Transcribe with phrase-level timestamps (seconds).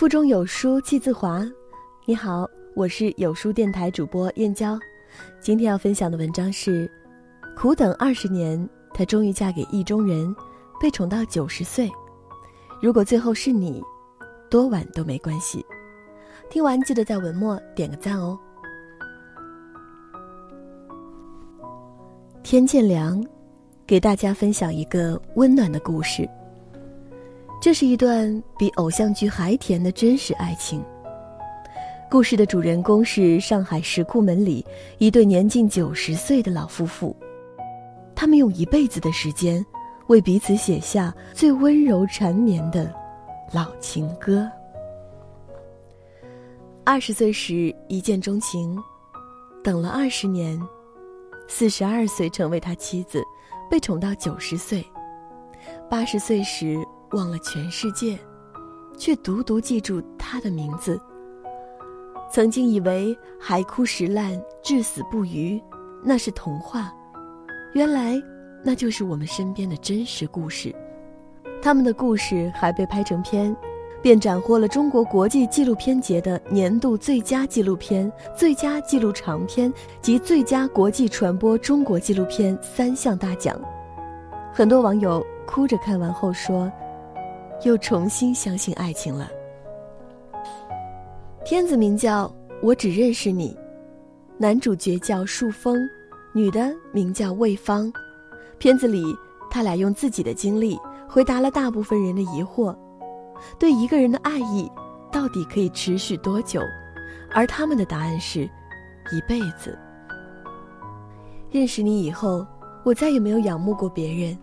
[0.00, 1.46] 腹中有书气自华。
[2.06, 4.78] 你好，我是有书电台主播燕娇。
[5.42, 6.90] 今天要分享的文章是：
[7.54, 10.34] 苦等二十年，她终于嫁给意中人，
[10.80, 11.86] 被宠到九十岁。
[12.80, 13.84] 如果最后是你，
[14.48, 15.62] 多晚都没关系。
[16.48, 18.38] 听完记得在文末点个赞哦。
[22.42, 23.22] 天渐凉，
[23.86, 26.26] 给大家分享一个温暖的故事。
[27.60, 30.82] 这是一段比偶像剧还甜的真实爱情。
[32.10, 34.64] 故事的主人公是上海石库门里
[34.96, 37.14] 一对年近九十岁的老夫妇，
[38.14, 39.64] 他们用一辈子的时间，
[40.06, 42.90] 为彼此写下最温柔缠绵的
[43.52, 44.50] 老情歌。
[46.82, 48.76] 二十岁时一见钟情，
[49.62, 50.58] 等了二十年，
[51.46, 53.22] 四十二岁成为他妻子，
[53.70, 54.82] 被宠到九十岁，
[55.90, 56.82] 八十岁时。
[57.12, 58.18] 忘了全世界，
[58.96, 61.00] 却独独记住他的名字。
[62.32, 65.60] 曾经以为海枯石烂、至死不渝，
[66.04, 66.92] 那是童话，
[67.74, 68.22] 原来
[68.62, 70.72] 那就是我们身边的真实故事。
[71.60, 73.54] 他们的故事还被拍成片，
[74.00, 83.60] 便斩获了中国国际纪录片节的年度最佳纪录片、最佳纪录长片及最佳国际传播中国纪录片三项大奖。
[84.52, 86.70] 很多网友哭着看完后说。
[87.64, 89.30] 又重新相信爱情了。
[91.44, 92.26] 片子名叫
[92.62, 93.54] 《我只认识你》，
[94.38, 95.78] 男主角叫树峰，
[96.32, 97.92] 女的名叫魏芳。
[98.58, 99.02] 片子里，
[99.50, 102.76] 他俩用自己的经历回答了大部分人的疑惑：
[103.58, 104.70] 对一个人的爱意
[105.10, 106.60] 到底可以持续多久？
[107.32, 108.42] 而他们的答案是：
[109.12, 109.78] 一辈子。
[111.50, 112.46] 认识你以后，
[112.84, 114.38] 我再也没有仰慕过别人。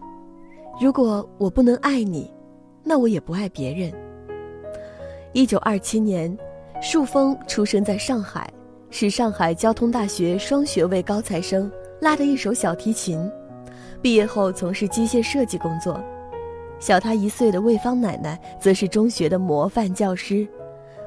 [0.82, 2.30] 如果我不能爱你，
[2.88, 3.92] 那我也不爱别人。
[5.34, 6.36] 一九二七年，
[6.82, 8.50] 树峰出生在上海，
[8.90, 13.30] 是上海交通大学双学位高材生，拉的一手小提琴。
[14.02, 16.02] 毕业后从事机械设计工作。
[16.80, 20.48] 小他一岁的魏芳奶奶则是中学的模范教师。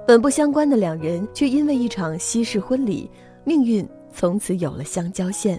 [0.06, 3.10] 本不相关的两人，却因为一场西式婚礼，
[3.42, 5.58] 命运从此有了相交线。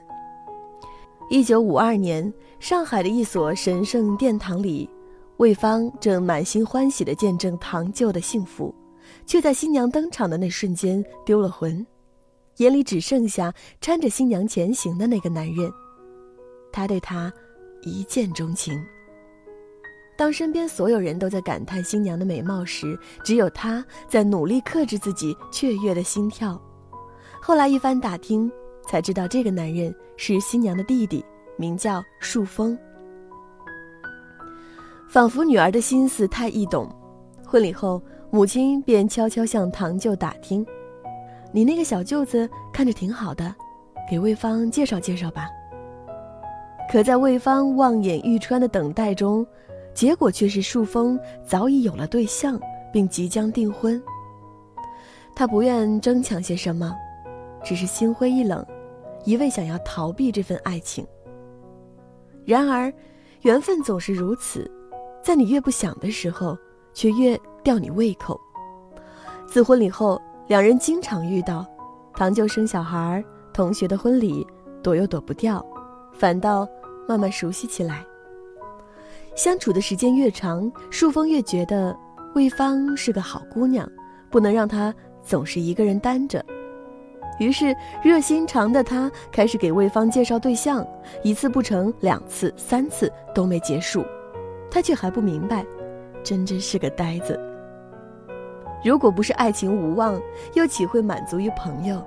[1.31, 4.87] 一九五二年，上海的一所神圣殿堂里。
[5.41, 8.71] 魏芳正满心欢喜地见证堂舅的幸福，
[9.25, 11.83] 却在新娘登场的那瞬间丢了魂，
[12.57, 13.51] 眼里只剩下
[13.81, 15.67] 搀着新娘前行的那个男人。
[16.71, 17.33] 他对她
[17.81, 18.79] 一见钟情。
[20.15, 26.61] 当身边所有人都在感叹新娘的美貌时，只有他在努力克制自己雀跃的心跳。
[27.41, 28.51] 后来一番打听，
[28.87, 31.25] 才知道这个男人是新娘的弟弟，
[31.57, 32.77] 名叫树峰。
[35.11, 36.89] 仿佛女儿的心思太易懂，
[37.45, 40.65] 婚礼后，母亲便悄悄向堂舅打听
[41.51, 43.53] ：“你那个小舅子看着挺好的，
[44.09, 45.49] 给魏芳介绍介绍吧。”
[46.89, 49.45] 可在魏芳望眼欲穿的等待中，
[49.93, 52.57] 结果却是树峰早已有了对象，
[52.93, 54.01] 并即将订婚。
[55.35, 56.95] 他不愿争抢些什么，
[57.65, 58.65] 只是心灰意冷，
[59.25, 61.05] 一味想要逃避这份爱情。
[62.45, 62.93] 然而，
[63.41, 64.71] 缘分总是如此。
[65.23, 66.57] 在你越不想的时候，
[66.93, 68.39] 却越吊你胃口。
[69.45, 71.65] 自婚礼后，两人经常遇到，
[72.15, 73.23] 堂舅生小孩，
[73.53, 74.45] 同学的婚礼，
[74.81, 75.63] 躲又躲不掉，
[76.13, 76.67] 反倒
[77.07, 78.03] 慢慢熟悉起来。
[79.35, 81.95] 相处的时间越长，树峰越觉得
[82.33, 83.87] 魏芳是个好姑娘，
[84.29, 84.93] 不能让她
[85.23, 86.43] 总是一个人单着。
[87.39, 90.85] 于是，热心肠的他开始给魏芳介绍对象，
[91.23, 94.03] 一次不成，两次、三次都没结束。
[94.71, 95.65] 他却还不明白，
[96.23, 97.37] 真真是个呆子。
[98.83, 100.19] 如果不是爱情无望，
[100.53, 102.01] 又岂会满足于朋友？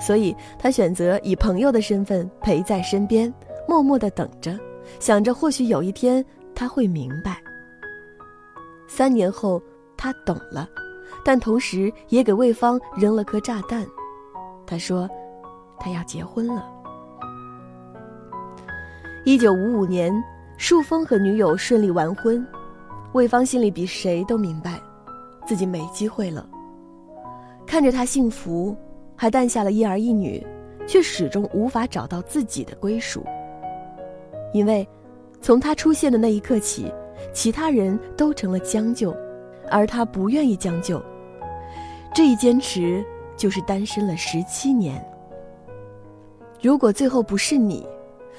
[0.00, 3.32] 所以他选择以朋友的身份陪在身边，
[3.68, 4.58] 默默的等着，
[4.98, 7.40] 想着或许有一天他会明白。
[8.88, 9.62] 三年后，
[9.96, 10.68] 他懂了，
[11.24, 13.86] 但同时也给魏芳扔了颗炸弹。
[14.66, 15.08] 他说，
[15.78, 16.68] 他要结婚了。
[19.24, 20.12] 一九五五年。
[20.58, 22.44] 树峰和女友顺利完婚，
[23.12, 24.80] 魏芳心里比谁都明白，
[25.46, 26.48] 自己没机会了。
[27.66, 28.74] 看着他幸福，
[29.14, 30.44] 还诞下了一儿一女，
[30.86, 33.22] 却始终无法找到自己的归属。
[34.54, 34.86] 因为，
[35.42, 36.90] 从他出现的那一刻起，
[37.34, 39.14] 其他人都成了将就，
[39.70, 41.02] 而他不愿意将就。
[42.14, 43.04] 这一坚持，
[43.36, 45.04] 就是单身了十七年。
[46.62, 47.86] 如果最后不是你，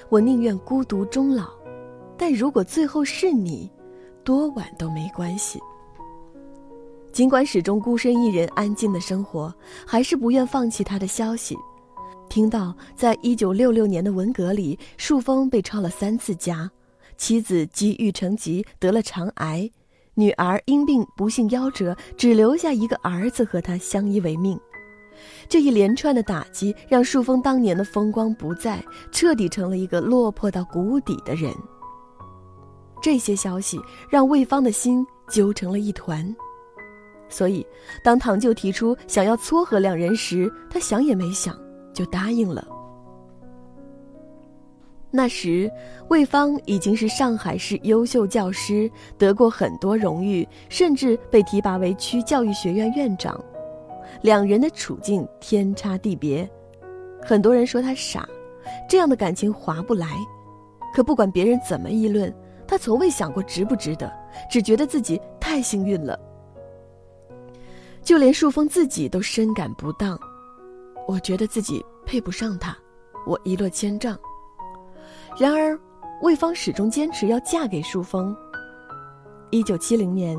[0.09, 1.56] 我宁愿孤独终老。
[2.17, 3.71] 但如果最后是你，
[4.23, 5.59] 多晚都没关系。
[7.13, 9.53] 尽管始终孤身一人安静的生活，
[9.85, 11.55] 还是不愿放弃他的消息。
[12.29, 16.69] 听到在一九六六年的文革里，树峰被抄了三次家，
[17.17, 19.71] 妻子积郁成疾得了肠癌，
[20.13, 24.59] 女儿因病不幸夭折，只留下一个儿子和他相依为命。
[25.49, 31.51] 这一连串的打击让树峰当年的风光不再，彻底成了一个落魄到谷底的人。
[33.07, 36.35] 这些消息让魏芳的心揪成了一团，
[37.29, 37.65] 所以
[38.03, 41.57] 当唐舅提出想要撮合两人时，他想也没想
[41.93, 42.67] 就答应了。
[45.09, 45.71] 那时，
[46.09, 53.41] 魏芳已经是上海市优秀教师，得过很多荣誉，甚至被提拔为区教育学院院长。
[54.21, 56.45] 两人的处境天差地别，
[57.23, 58.27] 很多人说他傻，
[58.89, 60.09] 这样的感情划不来。
[60.93, 62.33] 可不管别人怎么议论，
[62.67, 64.11] 他从未想过值不值得，
[64.49, 66.19] 只觉得自己太幸运了。
[68.03, 70.19] 就连树峰自己都深感不当，
[71.07, 72.77] 我觉得自己配不上他，
[73.25, 74.17] 我一落千丈。
[75.39, 75.79] 然而，
[76.21, 78.35] 魏芳始终坚持要嫁给树峰。
[79.49, 80.37] 一九七零年，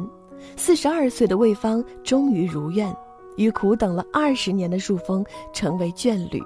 [0.56, 2.94] 四十二岁的魏芳终于如愿。
[3.36, 6.42] 与苦等了二十年的树峰成为眷侣。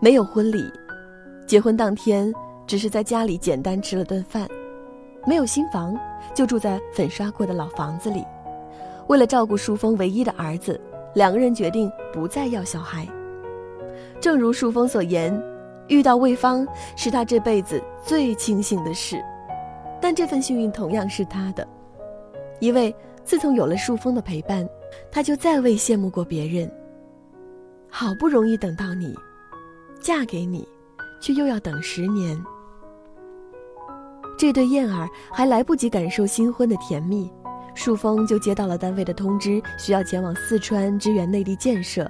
[0.00, 0.62] 没有婚礼，
[1.48, 2.32] 结婚当天
[2.66, 4.48] 只是在家里简单吃了顿饭，
[5.26, 5.96] 没有新房，
[6.34, 8.24] 就住在粉刷过的老房子里。
[9.08, 10.80] 为了照顾树峰唯一的儿子，
[11.14, 13.06] 两个人决定不再要小孩。
[14.20, 15.38] 正如树峰所言，
[15.88, 16.66] 遇到魏芳
[16.96, 19.22] 是他这辈子最庆幸的事，
[20.00, 21.66] 但这份幸运同样是他的，
[22.60, 22.94] 因为
[23.24, 24.68] 自从有了树峰的陪伴。
[25.10, 26.70] 他就再未羡慕过别人。
[27.88, 29.12] 好不容易等到你，
[30.00, 30.68] 嫁给你，
[31.20, 32.40] 却又要等十年。
[34.44, 37.32] 这对燕儿还来不及感受新婚的甜蜜，
[37.74, 42.06] 树峰就接到了单位的通知，需要前往四川支援内地建设。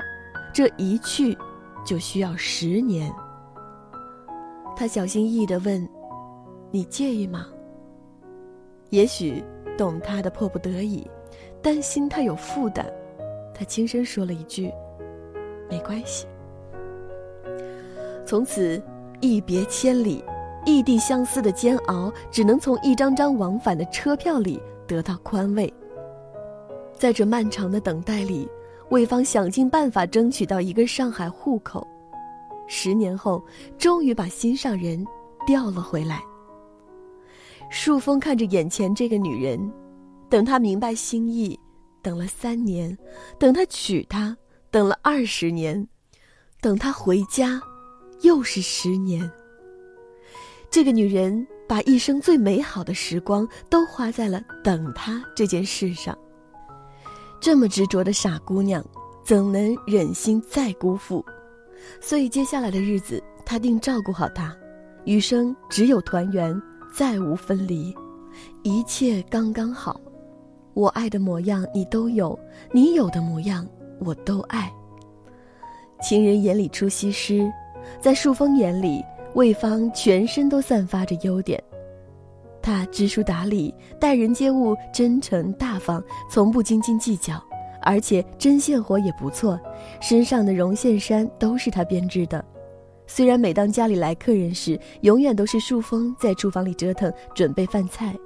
[0.53, 1.39] 这一去，
[1.87, 3.09] 就需要十年。
[4.75, 5.89] 他小心翼翼地问
[6.73, 7.47] ：“你介意吗？”
[8.91, 9.41] 也许
[9.79, 11.09] 懂他的迫不得已。
[11.63, 12.85] 担心他有负担，
[13.55, 14.73] 他轻声说了一句
[15.71, 16.27] ：“没关系。”
[18.27, 18.83] 从此，
[19.21, 20.25] 一别千里，
[20.65, 25.73] 异地相思的煎熬，只能从一张张往返的车票里得到宽慰。
[26.97, 28.49] 在这漫长的等待里，
[28.91, 31.87] 魏芳想尽办法争取到一个上海户口。
[32.67, 33.45] 十年后，
[33.77, 35.05] 终于把心上人
[35.47, 36.23] 调了回来。
[37.71, 39.73] 树峰看着眼前这个女人。
[40.31, 41.57] 等他明白心意，
[42.03, 42.97] 等了三年；
[43.39, 44.37] 等他娶她，
[44.69, 45.87] 等了二十年；
[46.61, 47.61] 等他回家，
[48.23, 49.31] 又是十年。
[50.75, 56.19] 这个女人把一生最美好的时光都花在了等他这件事上。
[57.41, 58.85] 这么执着的傻姑娘，
[59.23, 61.25] 怎能忍心再辜负？
[62.00, 64.53] 所以接下来的日子，他定照顾好她，
[65.05, 66.61] 余生只有团圆，
[66.93, 67.94] 再无分离，
[68.65, 70.00] 一切刚刚好。
[70.73, 72.37] 我爱的模样你都有，
[72.73, 73.65] 你有的模样
[74.00, 74.69] 我都爱。
[76.03, 77.49] 情人眼里出西施，
[78.00, 79.00] 在树峰眼里，
[79.35, 81.63] 魏芳全身都散发着优点。
[82.63, 87.43] 她知书达理，待人接物真诚大方，从不斤斤计较，
[87.83, 89.58] 而且针线活也不错，
[90.01, 92.44] 身上的绒线衫都是她编织的。
[93.06, 98.17] 虽然每当家里来客人时，永远都是树峰在厨房里折腾准备饭菜，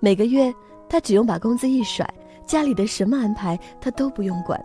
[0.00, 0.52] 每个月。
[0.88, 2.08] 他只用把工资一甩，
[2.46, 4.64] 家里的什么安排他都不用管。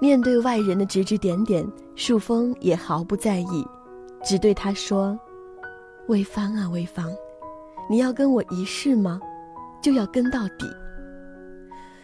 [0.00, 3.66] 面对外人的指指点点，树峰也毫不在意，
[4.24, 5.18] 只对他说
[6.08, 7.14] ：“魏芳啊，魏芳，
[7.90, 9.20] 你要跟我一世吗？
[9.82, 10.66] 就要跟到底。”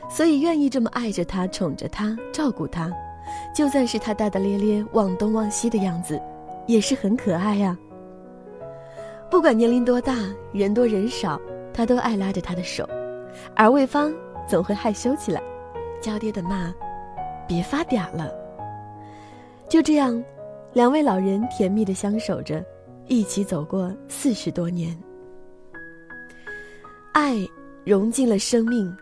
[0.08, 2.92] 所以愿意这么爱着他、宠着他、照顾他，
[3.54, 6.20] 就算是他大大咧咧、忘东忘西的样子，
[6.66, 7.76] 也是很可爱呀。
[9.30, 10.14] 不管年龄多大、
[10.52, 11.40] 人多人少，
[11.72, 12.86] 他都爱拉着他的手。
[13.54, 14.12] 而魏芳
[14.46, 15.40] 总会害羞起来，
[16.02, 16.74] 娇嗲的骂
[17.46, 18.30] ：“别发嗲了。”
[19.70, 20.22] 就这样，
[20.72, 22.64] 两位老人甜蜜的相守着，
[23.08, 24.96] 一起走过四十多年。
[27.12, 27.36] 爱
[27.84, 28.94] 融进了生命，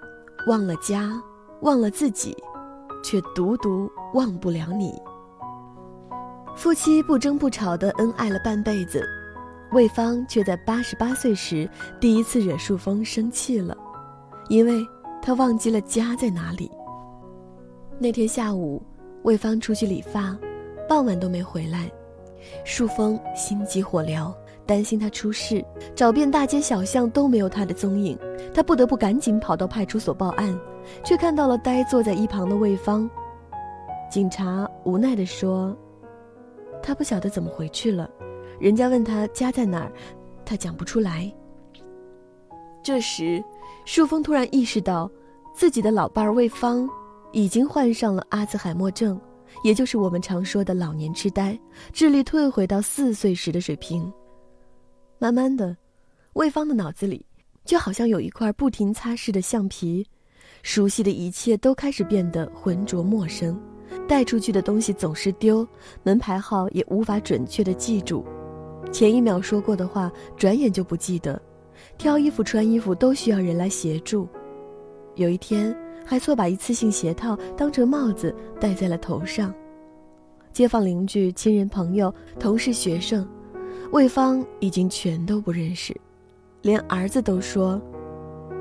[0.47, 1.13] 忘了家，
[1.61, 2.35] 忘了自己，
[3.05, 4.93] 却独独忘不了你。
[6.57, 9.07] 夫妻不争不吵的恩爱了半辈子，
[9.73, 11.69] 魏芳却在八十八岁时
[12.01, 13.77] 第一次惹树峰生气了。
[14.49, 14.83] 因为
[15.21, 16.71] 他忘记了家在哪里。
[17.99, 18.83] 那天下午，
[19.25, 20.35] 魏芳出去理发，
[20.89, 21.91] 傍晚都没回来。
[22.65, 24.33] 树峰心急火燎，
[24.65, 25.65] 担心他出事，
[25.95, 28.19] 找遍大街小巷都没有他的踪影。
[28.55, 30.59] 他不得不赶紧跑到派出所报案。
[31.05, 33.09] 却看到了呆坐在一旁的魏芳。
[34.11, 35.77] 警察无奈地说
[36.83, 38.09] ：“他不晓得怎么回去了，
[38.59, 39.93] 人家问他家在哪儿，
[40.45, 41.31] 他讲不出来。”
[42.83, 43.43] 这时，
[43.85, 45.11] 树峰突然意识到，
[45.55, 46.89] 自己的老伴儿魏芳
[47.33, 49.21] 已经患上了阿兹海默症，
[49.63, 51.59] 也就是我们常说的老年痴呆，
[51.93, 54.13] 智力退回到四岁时的水平。
[55.19, 55.77] 慢慢的，
[56.35, 57.25] 魏芳的脑子里
[57.65, 60.07] 就好像有一块不停擦拭的橡皮，
[60.63, 63.61] 熟悉的一切都开始变得浑浊陌生，
[64.07, 65.67] 带出去的东西总是丢，
[66.03, 68.25] 门牌号也无法准确的记住，
[68.93, 71.41] 前一秒说过的话，转眼就不记得。
[71.97, 74.29] 挑衣服、穿衣服都需要人来协助。
[75.17, 75.77] 有一天，
[76.09, 79.53] 还错把一次性鞋套当成帽子戴在了头上。
[80.55, 83.29] 街坊邻居、亲人朋友、同事、学生，
[83.93, 85.95] 魏芳已经全都不认识，
[86.63, 87.79] 连儿子都说，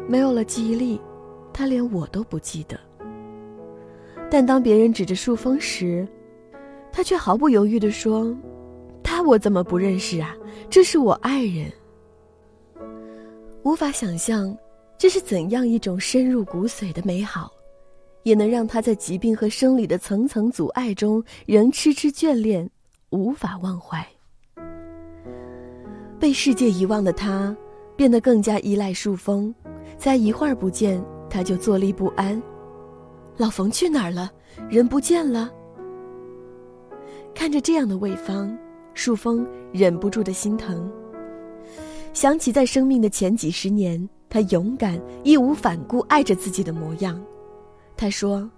[0.10, 1.00] 没有了记忆力，
[1.54, 2.78] 他连我都不记得。
[4.30, 6.06] 但当别人指着树峰时，
[6.92, 8.36] 他却毫不犹豫地说
[9.02, 10.36] ：“他我怎么不认识啊？
[10.70, 11.72] 这是我爱人。”
[13.64, 14.56] 无法想象，
[14.98, 17.52] 这是怎样一种深入骨髓的美好，
[18.24, 22.68] 也能让他在疾病和生理的层层阻碍中仍痴痴眷恋，
[23.12, 24.06] 无法忘怀。
[26.20, 27.56] 被世界遗忘的他，
[27.96, 29.54] 变得更加依赖树峰，
[30.00, 31.00] 在一会儿不见，
[31.30, 32.42] 他就坐立不安。
[33.38, 34.32] 老冯去哪儿了？
[34.68, 35.54] 人不见了。
[37.36, 38.58] 看着这样的魏芳，
[38.96, 40.92] 树峰忍不住的心疼。
[42.14, 47.22] 想起在生命的前几十年，他勇敢、义无反顾爱着自己的模样，
[47.96, 48.50] 他说：“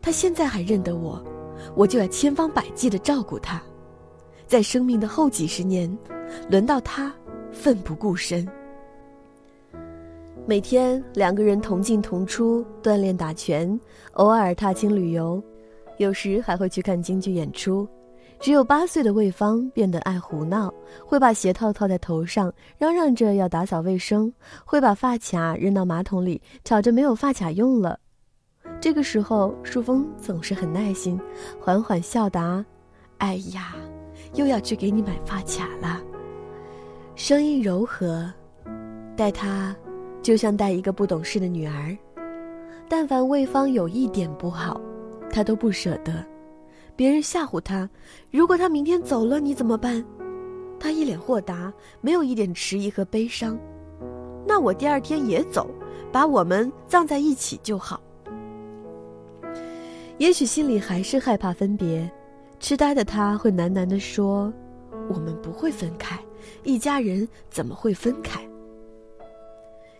[0.00, 1.22] 他现在还认得我，
[1.74, 3.60] 我就要千方百计的照顾他。
[4.46, 5.96] 在生命的后几十年，
[6.48, 7.12] 轮到他
[7.50, 8.46] 奋不顾身。
[10.46, 13.78] 每天两个人同进同出，锻炼打拳，
[14.12, 15.42] 偶尔踏青旅游，
[15.98, 17.88] 有时还会去看京剧演出。”
[18.42, 20.74] 只有八岁的魏芳变得爱胡闹，
[21.06, 24.28] 会把鞋套套在头上，嚷嚷着要打扫卫生；
[24.64, 28.00] 会把发卡扔到马桶里，吵着没有发卡用了。
[28.80, 31.20] 这个时候，树峰总是很耐心，
[31.60, 32.64] 缓缓笑答
[33.18, 33.76] ：“哎呀，
[34.34, 36.02] 又要去给你买发卡了。”
[37.14, 38.28] 声音柔和，
[39.16, 39.72] 待他
[40.20, 41.96] 就像待一个不懂事的女儿。
[42.88, 44.80] 但凡魏芳有一点不好，
[45.30, 46.31] 他都不舍得。
[46.94, 47.88] 别人吓唬他，
[48.30, 50.04] 如果他明天走了，你怎么办？
[50.78, 53.58] 他一脸豁达，没有一点迟疑和悲伤。
[54.46, 55.70] 那我第二天也走，
[56.10, 58.02] 把我们葬在一起就好。
[60.18, 62.10] 也许心里还是害怕分别，
[62.60, 64.52] 痴呆的他会喃喃地说
[65.08, 66.18] ：“我们不会分开，
[66.62, 68.40] 一家人怎么会分开？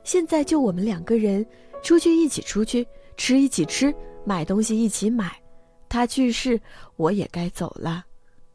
[0.05, 1.45] 现在就我们两个人，
[1.83, 3.93] 出去一起出去，吃一起吃，
[4.25, 5.33] 买东西一起买。”
[5.93, 6.59] 他去世，
[6.97, 8.03] 我也该走了；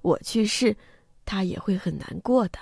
[0.01, 0.75] 我去世，
[1.23, 2.57] 他也会很难过的。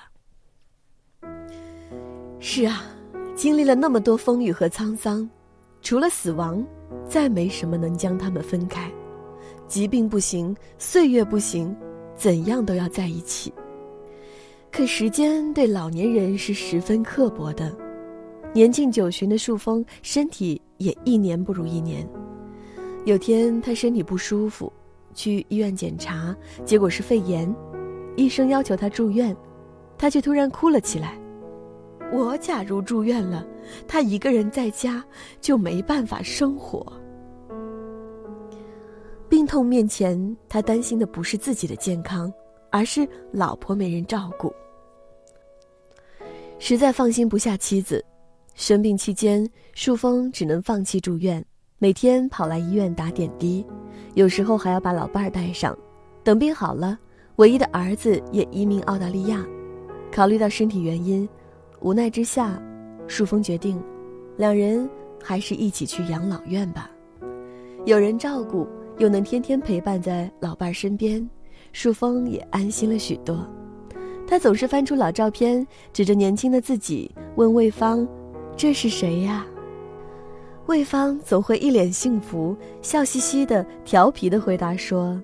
[2.41, 2.83] 是啊，
[3.37, 5.29] 经历了那么多风雨和沧桑，
[5.81, 6.61] 除了死亡，
[7.07, 8.91] 再没什么能将他们分开。
[9.65, 11.73] 疾病不行，岁月不行，
[12.17, 13.53] 怎样都要在一起。
[14.73, 17.73] 可时间对老年人是十分刻薄的，
[18.53, 22.05] 年近九旬的树峰身体也一年不如一年。
[23.05, 24.71] 有天他身体不舒服，
[25.13, 26.35] 去医院检查，
[26.65, 27.53] 结果是肺炎，
[28.15, 29.35] 医生要求他住院，
[29.95, 31.15] 他却突然哭了起来。
[32.11, 33.45] 我假如住院了，
[33.87, 35.05] 他一个人在家
[35.39, 36.91] 就没办法生活。
[39.29, 42.33] 病痛面前，他担心的不是自己的健康，
[42.71, 44.51] 而是老婆没人照顾。
[46.57, 48.03] 实在放心不下妻子，
[48.55, 51.45] 生病期间，树峰只能放弃住院。
[51.77, 53.65] 每天跑来医院打点滴，
[54.13, 55.77] 有时候还要把老伴儿带上。
[56.23, 56.97] 等病好了，
[57.35, 59.45] 唯一的儿子也移民澳大利亚。
[60.09, 61.27] 考虑到身体原因，
[61.81, 62.57] 无奈之下，
[63.07, 63.77] 树峰决定，
[64.37, 64.89] 两人
[65.21, 66.89] 还是一起去养老院吧。
[67.83, 68.65] 有人照顾，
[68.97, 71.29] 又能天天陪伴在老伴儿身边，
[71.73, 73.45] 树峰也安心了许多。
[74.25, 78.07] 他总是翻出老照片，指着年轻的自己，问魏芳
[78.55, 79.45] ：“这是谁呀？”
[80.67, 85.21] 魏芳总会一脸幸福，笑嘻嘻的、调皮的回答说：“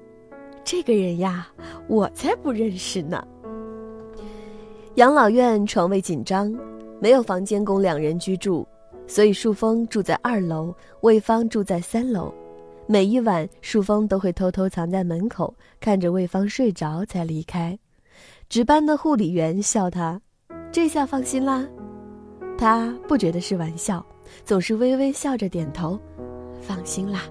[0.63, 1.48] 这个人呀，
[1.88, 3.27] 我才不认识呢。”
[4.95, 6.55] 养老院床位紧张，
[7.00, 8.63] 没有房间供两人居住，
[9.07, 10.71] 所以树峰住在二楼，
[11.01, 12.31] 魏芳住在三楼。
[12.86, 17.77] 每一晚，树峰都会偷偷藏在门口，看着魏芳睡着才离开。
[18.48, 20.21] 值班的护理员笑他
[20.71, 21.67] ：“这下放心啦。”
[22.60, 24.05] 他不觉得是玩笑。
[24.45, 26.00] 总是微微笑着点头，
[26.61, 27.21] 放心啦。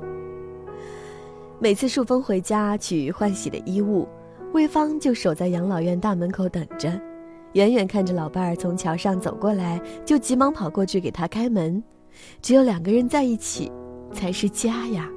[1.58, 4.08] 每次树峰回家取换洗的衣物，
[4.52, 6.90] 魏芳就守在养老院大门口等着，
[7.52, 11.82] 远远看着老伴儿从桥上走过来，就急忙跑过去给他开门。
[12.40, 13.70] 只有两个人在一起，
[14.12, 15.08] 才是家呀。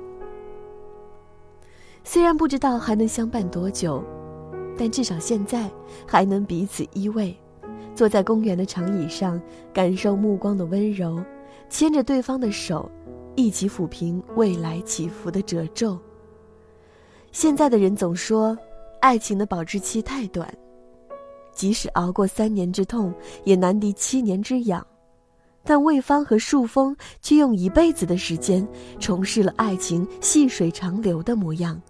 [2.03, 4.03] 虽然不知道还能相伴多久，
[4.77, 5.71] 但至少现在
[6.05, 7.33] 还能彼此依偎，
[7.95, 9.41] 坐在公园的长椅上，
[9.73, 11.17] 感受目光的温柔，
[11.69, 12.89] 牵着对方的手，
[13.35, 15.97] 一起抚平未来起伏的褶皱。
[17.31, 18.57] 现在的人总说，
[19.01, 20.47] 爱情的保质期太短，
[21.51, 24.85] 即使熬过三年之痛，也难敌七年之痒。
[25.65, 28.67] 但魏芳和树峰却用一辈子的时间，
[28.99, 31.81] 重拾了爱情细水长流的模样。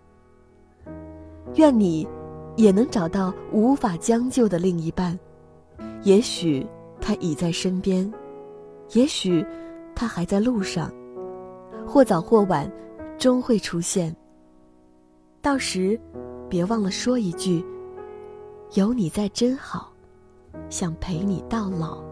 [1.55, 2.07] 愿你，
[2.55, 5.19] 也能找到无法将就的另一半。
[6.03, 6.65] 也许
[7.01, 8.11] 他已在身边，
[8.93, 9.45] 也许
[9.95, 10.91] 他还在路上，
[11.87, 12.71] 或早或晚，
[13.17, 14.15] 终会出现。
[15.41, 15.99] 到时，
[16.47, 17.65] 别忘了说一句
[18.75, 19.91] ：“有你在真好，
[20.69, 22.03] 想陪你到老。”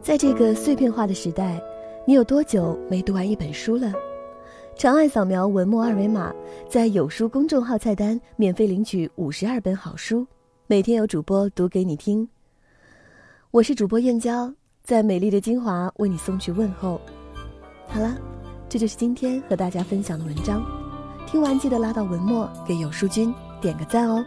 [0.00, 1.62] 在这个碎片化的时代，
[2.10, 3.92] 你有多久没读完一本书了？
[4.76, 6.34] 长按扫描文末二维码，
[6.68, 10.26] 在有书公众号菜单免费领取五十二本好书，
[10.66, 12.28] 每天有主播读给你听。
[13.52, 14.52] 我是主播燕娇，
[14.82, 17.00] 在美丽的金华为你送去问候。
[17.86, 18.18] 好了，
[18.68, 20.66] 这就是今天和大家分享的文章。
[21.28, 24.26] 听完记得拉到文末给有书君点个赞哦。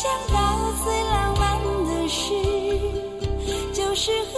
[0.00, 1.58] 想到最浪漫
[1.88, 2.32] 的事，
[3.74, 4.37] 就是和